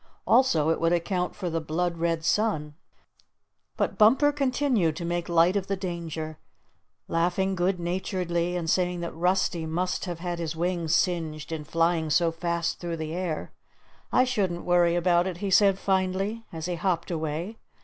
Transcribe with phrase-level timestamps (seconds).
[0.25, 2.73] Also it would account for the blood red sun.
[3.77, 6.39] But Bumper continued to make light of the danger,
[7.07, 12.09] laughing good naturedly, and saying that Rusty must have had his wings singed in flying
[12.09, 13.53] so fast through the air.
[14.11, 17.59] "I shouldn't worry about it," he said finally, as he hopped away.